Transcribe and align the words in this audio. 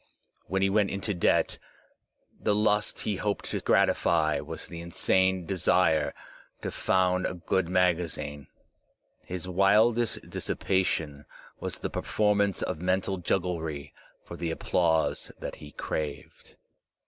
When 0.47 0.63
he 0.63 0.69
went 0.71 0.89
into 0.89 1.13
debt, 1.13 1.59
the 2.39 2.55
lust 2.55 3.01
he 3.01 3.17
hoped 3.17 3.45
to 3.51 3.59
gratify 3.59 4.39
was 4.39 4.65
the 4.65 4.81
insane 4.81 5.45
desire 5.45 6.15
to 6.63 6.71
found 6.71 7.27
a 7.27 7.35
good 7.35 7.69
magazine. 7.69 8.47
His 9.27 9.47
wildest 9.47 10.27
dissipation 10.27 11.25
was 11.59 11.77
the 11.77 11.91
performance 11.91 12.63
of 12.63 12.81
mental 12.81 13.17
jugglery 13.19 13.93
for 14.23 14.35
the 14.35 14.49
applause 14.49 15.31
that 15.37 15.57
he 15.57 15.69
craved. 15.71 16.55